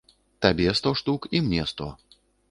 [0.43, 1.91] Табе сто штук і мне сто.